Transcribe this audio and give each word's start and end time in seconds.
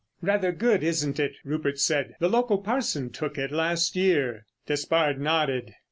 "Rather 0.23 0.51
good, 0.51 0.81
isn't 0.81 1.19
it?" 1.19 1.33
Rupert 1.45 1.77
said. 1.79 2.15
"The 2.19 2.27
local 2.27 2.57
parson 2.57 3.11
took 3.11 3.37
it 3.37 3.51
last 3.51 3.95
year." 3.95 4.47
Despard 4.65 5.21
nodded. 5.21 5.75